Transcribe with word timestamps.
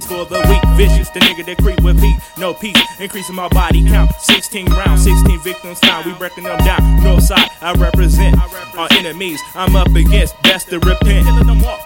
For 0.00 0.24
the 0.24 0.38
weak, 0.48 0.67
vicious. 0.78 1.10
The 1.10 1.18
nigga 1.20 1.44
that 1.46 1.58
creep 1.58 1.82
with 1.82 2.00
heat, 2.00 2.16
no 2.38 2.54
peace. 2.54 2.78
Increasing 3.00 3.34
my 3.34 3.48
body 3.48 3.84
count. 3.84 4.12
16 4.20 4.66
rounds, 4.70 5.02
16 5.02 5.40
victims 5.40 5.80
found. 5.80 6.06
We 6.06 6.12
breaking 6.14 6.44
them 6.44 6.58
down. 6.58 7.02
North 7.02 7.24
side, 7.24 7.50
I 7.60 7.72
represent. 7.72 8.38
Our 8.78 8.88
enemies, 8.92 9.40
I'm 9.54 9.74
up 9.74 9.88
against. 9.88 10.40
Best 10.42 10.68
to 10.70 10.78
repent. 10.78 11.26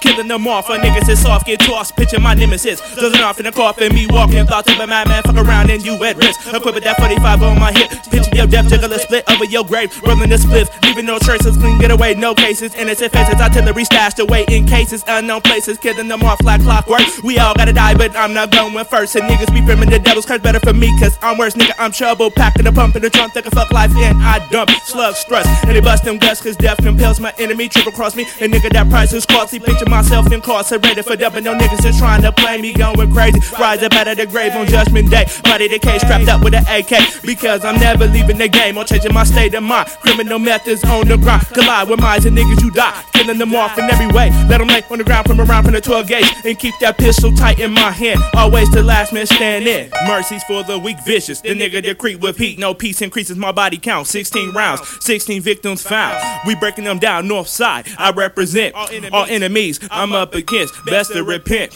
Killing 0.00 0.28
them 0.28 0.46
off. 0.46 0.66
For 0.66 0.76
niggas 0.76 1.08
is 1.08 1.20
soft, 1.20 1.46
get 1.46 1.60
tossed. 1.60 1.96
Picture 1.96 2.20
my 2.20 2.34
nemesis. 2.34 2.80
Doesn't 2.94 3.20
off 3.20 3.38
in 3.40 3.44
the 3.44 3.52
coffin. 3.52 3.92
Me 3.92 4.06
walking. 4.08 4.46
Thoughts 4.46 4.70
of 4.70 4.78
a 4.78 4.86
madman. 4.86 5.22
Fuck 5.24 5.36
around 5.36 5.70
and 5.70 5.84
you 5.84 5.94
at 6.04 6.16
risk. 6.16 6.46
Equipped 6.46 6.74
with 6.74 6.84
that 6.84 6.96
45 6.98 7.42
on 7.42 7.58
my 7.58 7.72
hip. 7.72 7.90
Picture 8.10 8.36
your 8.36 8.46
death, 8.46 8.68
juggle 8.68 8.92
a 8.92 8.98
split 9.00 9.24
over 9.28 9.44
your 9.44 9.64
grave. 9.64 9.90
Rolling 10.02 10.30
the 10.30 10.36
spliff. 10.36 10.70
Leaving 10.82 11.06
no 11.06 11.18
traces. 11.18 11.56
Clean 11.56 11.78
get 11.78 11.90
away. 11.90 12.14
No 12.14 12.34
cases. 12.34 12.74
Innocent 12.76 13.12
faces. 13.12 13.40
Artillery 13.40 13.84
stashed 13.84 14.20
away 14.20 14.44
in 14.48 14.64
cases. 14.66 15.02
Unknown 15.08 15.40
places. 15.40 15.76
Killing 15.78 16.06
them 16.06 16.22
off 16.22 16.40
like 16.44 16.62
clockwork. 16.62 17.02
We 17.24 17.38
all 17.38 17.54
gotta 17.54 17.72
die, 17.72 17.94
but 17.94 18.14
I'm 18.14 18.32
not 18.32 18.52
going 18.52 18.75
first. 18.84 19.16
And 19.16 19.24
niggas 19.28 19.52
be 19.52 19.64
fearing 19.64 19.90
the 19.90 19.98
devil's 19.98 20.26
curse 20.26 20.40
better 20.40 20.60
for 20.60 20.72
me. 20.72 20.88
Cause 20.98 21.18
I'm 21.22 21.38
worse, 21.38 21.54
nigga. 21.54 21.72
I'm 21.78 21.92
trouble. 21.92 22.30
Packing 22.30 22.64
the 22.64 22.72
pump 22.72 22.96
in 22.96 23.02
the 23.02 23.10
trunk. 23.10 23.32
Think 23.32 23.46
fuck 23.46 23.70
life 23.72 23.94
in. 23.96 24.16
I 24.20 24.46
dump. 24.50 24.70
Slug 24.84 25.14
stress. 25.14 25.46
And 25.64 25.76
they 25.76 25.80
bust 25.80 26.04
them 26.04 26.18
guts. 26.18 26.42
Cause 26.42 26.56
death 26.56 26.78
compels 26.78 27.20
my 27.20 27.32
enemy. 27.38 27.68
Triple 27.68 27.92
cross 27.92 28.16
me. 28.16 28.26
And 28.40 28.52
nigga, 28.52 28.70
that 28.72 28.88
price 28.90 29.12
is 29.12 29.26
costly. 29.26 29.60
Picture 29.60 29.88
myself 29.88 30.30
incarcerated 30.32 31.04
for 31.04 31.16
dumping 31.16 31.44
no 31.44 31.54
niggas 31.54 31.82
just 31.82 31.98
trying 31.98 32.22
to 32.22 32.32
play 32.32 32.60
me 32.60 32.72
going 32.72 33.12
crazy. 33.12 33.40
Rise 33.58 33.82
up 33.82 33.92
out 33.94 34.08
of 34.08 34.16
the 34.16 34.26
grave 34.26 34.54
on 34.54 34.66
judgment 34.66 35.10
day. 35.10 35.26
Body 35.42 35.68
decay 35.68 35.98
strapped 35.98 36.28
up 36.28 36.42
with 36.42 36.54
an 36.54 36.64
AK. 36.68 37.22
Because 37.22 37.64
I'm 37.64 37.78
never 37.80 38.06
leaving 38.06 38.38
the 38.38 38.48
game 38.48 38.76
or 38.78 38.84
changing 38.84 39.14
my 39.14 39.24
state 39.24 39.54
of 39.54 39.62
mind. 39.62 39.88
Criminal 40.00 40.38
methods 40.38 40.84
on 40.84 41.08
the 41.08 41.16
grind. 41.16 41.46
Collide 41.48 41.88
with 41.88 42.00
minds 42.00 42.26
and 42.26 42.36
niggas 42.36 42.62
you 42.62 42.70
die. 42.70 43.04
Killing 43.12 43.38
them 43.38 43.54
off 43.54 43.78
in 43.78 43.84
every 43.84 44.08
way. 44.08 44.30
Let 44.48 44.58
them 44.58 44.68
lay 44.68 44.82
on 44.90 44.98
the 44.98 45.04
ground 45.04 45.26
from 45.26 45.40
around 45.40 45.64
from 45.64 45.74
the 45.74 45.80
12 45.80 46.06
gauge. 46.08 46.32
And 46.44 46.58
keep 46.58 46.74
that 46.80 46.98
pistol 46.98 47.32
tight 47.32 47.58
in 47.58 47.72
my 47.72 47.90
hand. 47.90 48.20
Always 48.34 48.65
the 48.70 48.82
last 48.82 49.12
man 49.12 49.26
standing. 49.26 49.90
Mercies 50.06 50.42
for 50.44 50.62
the 50.62 50.78
weak 50.78 50.96
vicious. 51.04 51.40
The 51.40 51.54
nigga 51.54 51.82
that 51.84 51.98
creep 51.98 52.20
with 52.20 52.36
heat. 52.36 52.58
No 52.58 52.74
peace 52.74 53.02
increases 53.02 53.36
my 53.36 53.52
body 53.52 53.78
count. 53.78 54.06
16 54.06 54.52
rounds, 54.52 55.04
16 55.04 55.42
victims 55.42 55.82
found. 55.82 56.22
We 56.46 56.54
breaking 56.54 56.84
them 56.84 56.98
down 56.98 57.28
north 57.28 57.48
side. 57.48 57.86
I 57.98 58.10
represent 58.12 58.74
all 58.74 59.26
enemies. 59.26 59.80
I'm 59.90 60.12
up 60.12 60.34
against. 60.34 60.74
Best 60.86 61.12
to 61.12 61.22
repent. 61.24 61.72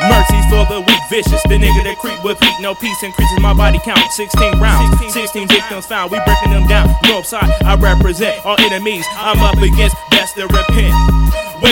Mercies 0.00 0.44
for 0.46 0.62
the 0.70 0.84
weak, 0.86 1.02
vicious. 1.10 1.42
The 1.42 1.58
nigga 1.58 1.82
that 1.82 1.98
creep 1.98 2.22
with 2.22 2.38
heat, 2.38 2.54
no 2.60 2.74
peace 2.74 3.02
increases 3.02 3.40
my 3.40 3.52
body 3.52 3.80
count. 3.80 3.98
16 4.12 4.60
rounds, 4.60 5.12
16 5.12 5.48
victims 5.48 5.86
found. 5.86 6.12
We 6.12 6.20
breaking 6.24 6.52
them 6.52 6.68
down. 6.68 6.94
North 7.08 7.26
side, 7.26 7.50
I 7.64 7.74
represent 7.74 8.44
all 8.46 8.56
enemies. 8.60 9.04
I'm 9.16 9.40
up 9.40 9.58
against. 9.58 9.96
Best 10.10 10.36
to 10.36 10.42
repent. 10.46 10.57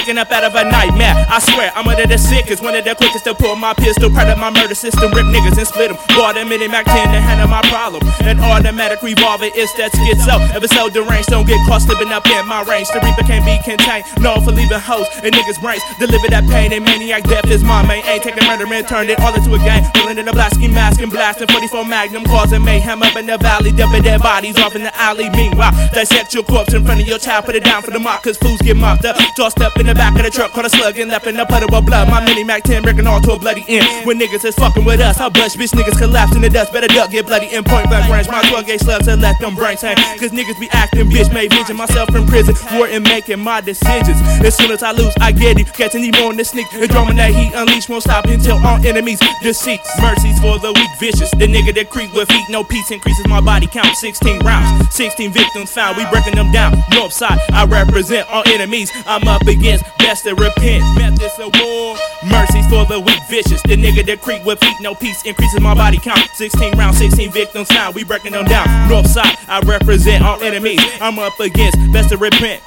Waking 0.07 0.23
up 0.23 0.31
out 0.31 0.45
of 0.45 0.55
a 0.55 0.63
nightmare. 0.63 1.19
I 1.27 1.43
swear, 1.43 1.75
I'm 1.75 1.83
of 1.83 1.99
the 1.99 2.17
sickest, 2.17 2.63
one 2.63 2.79
of 2.79 2.85
the 2.85 2.95
quickest 2.95 3.27
to 3.27 3.35
pull 3.35 3.57
my 3.57 3.75
pistol. 3.75 4.07
Part 4.07 4.31
of 4.31 4.39
my 4.39 4.55
murder 4.55 4.77
system, 4.79 5.11
rip 5.11 5.27
niggas 5.35 5.59
and 5.59 5.67
split 5.67 5.91
them. 5.91 5.99
Bought 6.15 6.39
a 6.39 6.47
mini 6.47 6.69
Mac 6.69 6.87
10 6.87 7.11
to 7.11 7.19
handle 7.19 7.51
my 7.51 7.59
problem. 7.67 8.07
An 8.23 8.39
automatic 8.39 9.03
revolver, 9.03 9.51
it's 9.51 9.75
that 9.83 9.91
schizo. 9.91 10.39
Ever 10.55 10.69
so 10.71 10.87
deranged, 10.87 11.35
don't 11.35 11.43
get 11.43 11.59
caught 11.67 11.83
slipping 11.83 12.15
up 12.15 12.23
in 12.31 12.47
my 12.47 12.63
range. 12.71 12.87
The 12.95 13.03
reaper 13.03 13.27
can't 13.27 13.43
be 13.43 13.59
contained. 13.67 14.07
Known 14.23 14.47
for 14.47 14.55
leaving 14.55 14.79
hoes 14.79 15.11
and 15.27 15.35
niggas' 15.35 15.59
brains. 15.59 15.83
Deliver 15.99 16.31
that 16.31 16.47
pain 16.47 16.71
and 16.71 16.85
maniac 16.87 17.27
death 17.27 17.51
is 17.51 17.67
my 17.67 17.83
main 17.83 18.07
aim. 18.07 18.23
Taking 18.23 18.47
murder 18.47 18.63
and 18.63 18.87
turned 18.87 19.11
it 19.11 19.19
all 19.19 19.35
into 19.35 19.59
a 19.59 19.59
game. 19.59 19.83
Rolling 19.99 20.23
in 20.23 20.29
a 20.29 20.33
blasting 20.33 20.71
mask 20.71 21.03
and 21.03 21.11
blasting 21.11 21.51
44 21.51 21.83
Magnum, 21.83 22.23
causing 22.31 22.63
mayhem 22.63 23.03
up 23.03 23.17
in 23.19 23.27
the 23.27 23.39
valley. 23.39 23.75
Dumping 23.75 24.07
dead 24.07 24.23
bodies 24.23 24.55
off 24.63 24.79
in 24.79 24.87
the 24.87 24.95
alley. 24.95 25.27
Meanwhile, 25.35 25.75
dissect 25.91 26.31
your 26.31 26.47
corpse 26.47 26.75
in 26.75 26.87
front 26.87 27.03
of 27.03 27.09
your 27.09 27.19
child. 27.19 27.45
Put 27.45 27.57
it 27.57 27.65
down 27.65 27.83
for 27.83 27.91
the 27.91 27.99
mock, 27.99 28.23
cause 28.23 28.39
fools 28.39 28.63
get 28.63 28.77
mopped 28.77 29.05
up. 29.05 29.19
Tossed 29.35 29.59
up 29.59 29.75
in 29.81 29.87
the 29.87 29.96
back 29.97 30.15
of 30.17 30.23
the 30.23 30.31
truck, 30.31 30.53
caught 30.53 30.65
a 30.65 30.71
slug 30.71 30.99
and 30.99 31.11
left 31.11 31.27
in 31.27 31.37
a 31.37 31.47
puddle 31.47 31.75
of 31.75 31.87
blood. 31.87 32.09
My 32.09 32.25
mini 32.25 32.45
Mac 32.45 32.63
10 32.63 32.83
breaking 32.83 33.07
all 33.07 33.21
to 33.21 33.33
a 33.33 33.39
bloody 33.39 33.65
end. 33.69 34.07
When 34.07 34.19
niggas 34.21 34.45
is 34.45 34.55
fucking 34.55 34.85
with 34.85 35.01
us, 35.01 35.19
I 35.19 35.29
blush, 35.29 35.57
bitch 35.57 35.73
niggas 35.73 35.99
collapse 35.99 36.35
in 36.37 36.43
the 36.43 36.51
dust. 36.51 36.73
Better 36.73 36.89
duck, 36.89 37.11
get 37.11 37.27
bloody 37.27 37.53
in 37.55 37.65
point 37.65 37.89
blank 37.89 38.13
range. 38.13 38.29
My 38.29 38.43
12 38.49 38.67
gauge 38.67 38.81
slugs 38.81 39.09
and 39.09 39.21
let 39.23 39.41
them 39.41 39.55
brains 39.55 39.81
hang. 39.81 39.97
Cause 40.19 40.31
niggas 40.31 40.61
be 40.61 40.69
acting, 40.71 41.09
bitch, 41.09 41.33
made 41.33 41.53
vision 41.53 41.77
myself 41.77 42.15
in 42.15 42.27
prison. 42.27 42.55
War 42.77 42.87
and 42.87 43.03
making 43.05 43.41
my 43.41 43.61
decisions. 43.61 44.21
As 44.45 44.57
soon 44.57 44.71
as 44.71 44.83
I 44.83 44.93
lose, 44.93 45.15
I 45.21 45.33
get 45.33 45.59
it. 45.59 45.73
Catching 45.73 46.03
more 46.21 46.31
in 46.31 46.37
the 46.37 46.45
sneak 46.45 46.67
and 46.75 46.89
drumming 46.91 47.17
that 47.17 47.31
he 47.31 47.53
unleashed 47.53 47.89
won't 47.89 48.03
stop 48.03 48.27
until 48.27 48.59
all 48.67 48.85
enemies 48.87 49.21
deceased. 49.43 49.89
Mercies 50.01 50.39
for 50.41 50.59
the 50.59 50.73
weak, 50.73 50.91
vicious. 51.01 51.31
The 51.31 51.47
nigga 51.47 51.75
that 51.75 51.91
creep 51.91 52.13
with 52.15 52.31
heat, 52.31 52.47
no 52.51 52.63
peace 52.63 52.91
increases 52.91 53.27
my 53.27 53.41
body 53.41 53.67
count. 53.67 53.97
16 53.97 54.45
rounds, 54.45 54.95
16 54.95 55.33
victims 55.33 55.71
found. 55.73 55.97
We 55.97 56.05
breaking 56.11 56.35
them 56.35 56.53
down. 56.53 56.77
North 56.93 57.13
side, 57.13 57.39
I 57.53 57.65
represent 57.65 58.29
all 58.31 58.43
enemies. 58.47 58.91
I'm 59.07 59.27
up 59.29 59.43
against 59.47 59.86
best 59.99 60.25
to 60.25 60.35
repent. 60.35 60.83
Methods 60.97 61.39
of 61.39 61.53
war. 61.61 61.97
Mercies 62.25 62.67
for 62.69 62.85
the 62.87 63.01
weak, 63.01 63.21
vicious. 63.29 63.63
The 63.63 63.77
nigga 63.77 64.05
that 64.07 64.21
creep 64.21 64.45
with 64.45 64.63
heat, 64.63 64.77
no 64.81 64.95
peace 64.95 65.25
increases 65.25 65.61
my 65.61 65.75
body 65.75 65.99
count. 65.99 66.21
16 66.35 66.77
rounds, 66.79 66.99
16 66.99 67.31
victims 67.33 67.71
now, 67.71 67.91
We 67.91 68.05
breaking 68.05 68.33
them 68.33 68.47
down. 68.47 68.89
North 68.89 69.09
side, 69.09 69.37
I 69.49 69.61
represent 69.61 70.25
all 70.25 70.43
enemies. 70.43 70.81
I'm 71.01 71.19
up 71.19 71.39
against 71.41 71.77
best 71.93 72.11
to 72.11 72.17
repent. 72.17 72.63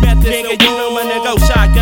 Methods 0.00 0.26
nigga, 0.26 0.60
you 0.62 0.70
know 0.70 0.90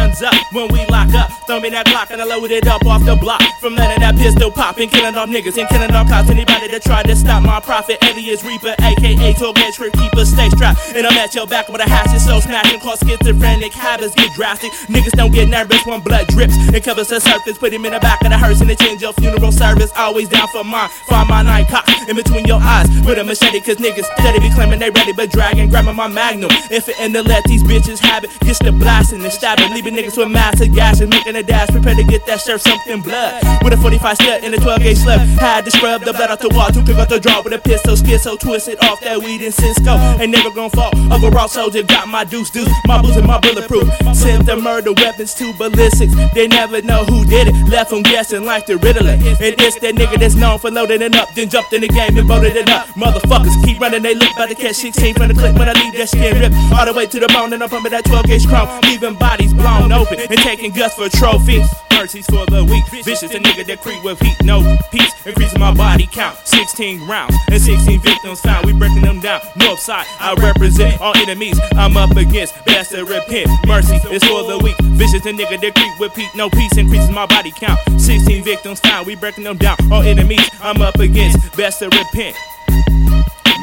shotguns 0.09 0.23
up 0.23 0.53
when 0.53 0.69
we 0.73 0.85
lock 0.87 1.13
up. 1.15 1.31
Throw 1.47 1.61
me 1.61 1.71
that 1.71 1.87
Glock 1.87 2.11
and 2.11 2.21
I 2.21 2.25
load 2.25 2.51
it 2.51 2.67
up 2.67 2.85
off 2.87 3.05
the 3.05 3.17
block. 3.17 3.43
From 3.61 3.75
letting 3.75 4.01
that 4.01 4.17
pistol 4.17 4.51
pop 4.51 4.79
and 4.79 4.91
killing 4.91 5.15
all 5.17 5.27
niggas 5.27 5.57
and 5.59 5.69
killing 5.69 5.91
all 5.95 6.05
cops. 6.05 6.31
Anybody 6.31 6.69
that 6.69 6.83
try 6.83 7.03
to 7.03 7.17
stop 7.17 7.43
my 7.43 7.61
profit, 7.61 8.03
alias 8.05 8.45
Reaper, 8.45 8.75
aka 8.81 9.33
Togetic 9.35 9.75
Trip 9.75 9.93
Keeper, 9.93 10.25
stay 10.25 10.49
strapped. 10.51 10.81
And 10.95 11.07
I'm 11.07 11.17
at 11.17 11.35
your 11.35 11.47
back 11.47 11.69
with 11.69 11.81
a 11.81 11.89
hatchet, 11.89 12.21
so 12.21 12.41
smashing, 12.41 12.81
cause 12.81 13.01
schizophrenic 13.01 13.73
habits 13.73 14.15
get 14.15 14.33
drastic. 14.35 14.73
Niggas 14.89 15.13
don't 15.13 15.33
get 15.33 15.49
nervous 15.49 15.85
when 15.87 16.01
blood 16.01 16.27
drips 16.29 16.55
and 16.57 16.83
covers 16.83 17.09
the 17.09 17.21
surface. 17.21 17.59
Put 17.59 17.73
him 17.73 17.85
in 17.85 17.93
the 17.93 18.01
back 18.01 18.23
of 18.23 18.31
the 18.31 18.39
hearse 18.39 18.61
and 18.61 18.79
change 18.79 19.03
your 19.03 19.13
funeral 19.15 19.53
service. 19.53 19.91
Always 19.97 20.29
down 20.29 20.49
for 20.49 20.65
mine. 20.65 20.89
Find 21.09 21.29
my 21.29 21.43
night 21.43 21.69
cock 21.69 21.89
in 22.09 22.17
between 22.17 22.47
your 22.47 22.61
eyes 22.61 22.89
with 23.05 23.19
a 23.19 23.25
machete, 23.25 23.61
cause 23.61 23.77
niggas 23.77 24.05
steady 24.19 24.41
be 24.41 24.51
claiming 24.55 24.79
they 24.79 24.91
ready, 24.91 25.13
but 25.13 25.31
dragging, 25.31 25.69
grabbing 25.69 25.97
my 25.97 26.09
magnum. 26.09 26.51
If 26.71 26.89
it 26.89 27.01
end 27.01 27.15
to 27.15 27.23
let 27.23 27.45
these 27.45 27.63
bitches 27.63 27.99
have 28.01 28.25
it, 28.25 28.31
gets 28.41 28.59
the 28.59 28.73
blasting 28.73 29.23
and 29.23 29.33
stabbing, 29.33 29.73
leaving 29.73 29.98
niggas 29.99 30.17
with 30.17 30.31
massive 30.31 30.75
gashes, 30.75 31.09
making 31.09 31.35
a 31.37 31.43
dash, 31.43 31.69
prepare 31.69 31.95
to 31.95 32.05
get 32.05 32.25
that 32.27 32.41
surf 32.41 32.61
something 32.63 33.01
blood. 33.03 33.43
With 33.63 33.73
a 33.73 33.77
45 33.77 34.17
stud 34.17 34.45
and 34.45 34.55
a 34.55 34.59
12 34.59 34.81
gauge 34.81 34.99
slug, 34.99 35.21
had 35.41 35.65
to 35.65 35.71
scrub 35.71 36.03
the 36.03 36.13
blood 36.13 36.31
out 36.31 36.39
the 36.39 36.49
wall, 36.55 36.71
too 36.71 36.85
quick 36.85 36.97
off 36.97 37.09
the 37.09 37.19
draw 37.19 37.43
with 37.43 37.53
a 37.53 37.59
pistol, 37.59 37.97
so 37.97 38.37
twisted 38.37 38.79
off 38.85 39.01
that 39.01 39.19
weed 39.19 39.43
and 39.43 39.55
Cisco. 39.55 39.95
Ain't 40.19 40.31
never 40.31 40.51
gonna 40.51 40.71
fall. 40.71 40.91
Overall 41.13 41.49
soldier 41.49 41.83
got 41.83 42.09
my 42.09 42.25
deuce 42.25 42.51
deuce, 42.51 42.69
my 42.87 43.01
boots 43.01 43.17
and 43.17 43.27
my 43.27 43.39
bulletproof. 43.41 43.89
Sent 44.15 44.47
the 44.47 44.57
murder 44.57 44.93
weapons 44.93 45.35
to 45.35 45.53
ballistics. 45.55 46.15
They 46.35 46.49
never 46.49 46.83
know 46.83 47.05
who 47.05 47.25
did 47.25 47.49
it, 47.49 47.55
left 47.69 47.91
them 47.91 48.03
guessing 48.03 48.45
like 48.45 48.67
the 48.67 48.77
Riddler. 48.77 49.13
And 49.13 49.55
it's 49.59 49.79
that 49.81 49.95
nigga 49.95 50.19
that's 50.19 50.35
known 50.35 50.59
for 50.59 50.71
loading 50.71 51.03
it 51.03 51.15
up, 51.17 51.35
then 51.35 51.49
jumped 51.49 51.73
in 51.73 51.83
the 51.83 51.89
game 51.89 52.17
and 52.17 52.27
voted 52.27 52.57
it 52.57 52.69
up. 52.69 52.87
Motherfuckers 52.89 53.55
keep 53.65 53.81
running, 53.81 54.03
they 54.03 54.15
look 54.15 54.33
about 54.33 54.49
to 54.49 54.55
catch 54.55 54.77
16 54.77 55.15
from 55.15 55.29
the 55.29 55.35
clip 55.35 55.57
when 55.57 55.69
I 55.69 55.73
leave 55.73 55.95
that 55.95 56.09
skin 56.09 56.39
ripped 56.41 56.55
all 56.75 56.87
the 56.87 56.93
way 56.93 57.07
to 57.07 57.21
the 57.21 57.29
bone, 57.29 57.53
and 57.53 57.63
I'm 57.63 57.69
pumping 57.69 57.93
that 57.93 58.05
12 58.05 58.27
gauge 58.27 58.47
chrome, 58.47 58.69
leaving 58.83 59.15
bodies 59.15 59.55
blown 59.55 59.88
open 59.93 60.21
and 60.21 60.39
taking 60.41 60.73
guts 60.73 60.95
for 60.95 61.09
trophies. 61.09 61.67
Mercies 61.93 62.27
for 62.27 62.47
the 62.47 62.65
weak, 62.65 62.87
vicious 63.05 63.33
the 63.33 63.39
nigga 63.39 63.67
that 63.67 63.81
creep 63.81 64.05
with 64.05 64.21
heat, 64.21 64.37
no 64.45 64.63
peace, 64.93 65.13
increasing 65.27 65.59
my 65.59 65.75
body 65.75 66.07
count. 66.07 66.39
16 66.47 67.07
rounds 67.09 67.35
and 67.51 67.61
16 67.61 68.01
victims 68.01 68.41
found. 68.41 68.67
We 68.67 68.73
breaking 68.73 69.03
them 69.03 69.19
down. 69.19 69.41
North 69.57 69.81
side, 69.81 70.07
I 70.21 70.35
represent 70.35 71.01
all 71.01 71.17
enemies. 71.17 71.59
I'm 71.73 71.97
up 71.97 72.17
against 72.17 72.55
best 72.67 72.93
to 72.93 73.05
repent. 73.05 73.51
Mercy 73.67 73.97
is 74.13 74.23
for 74.23 74.45
the 74.47 74.61
weak, 74.63 74.77
vicious 74.97 75.23
the 75.23 75.33
nigga 75.33 75.61
that 75.61 75.75
creep 75.75 75.99
with 75.99 76.15
heat, 76.15 76.31
no 76.37 76.49
peace, 76.51 76.77
increases 76.77 77.11
my 77.11 77.27
body 77.27 77.51
count. 77.51 77.81
16 78.01 78.45
victims 78.45 78.79
found. 78.81 79.07
We 79.07 79.17
breaking 79.17 79.45
them 79.45 79.57
down. 79.57 79.77
All 79.91 80.03
enemies, 80.03 80.49
I'm 80.61 80.81
up 80.81 81.01
against 81.01 81.57
best 81.57 81.81
to 81.81 81.87
repent. 81.87 82.37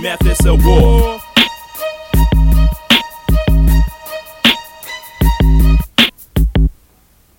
Methods 0.02 0.46
of 0.46 0.66
war. 0.66 1.22